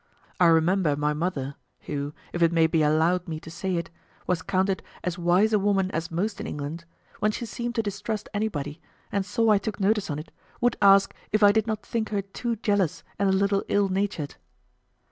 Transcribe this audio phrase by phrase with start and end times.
[0.39, 3.91] I remember my mother (who, if it may be allowed me to say it)
[4.25, 6.85] was counted as wise a woman as most in England,
[7.19, 11.43] when she seemed to distrust anybody, and saw I took notice on't, would ask if
[11.43, 14.37] I did not think her too jealous and a little ill natured.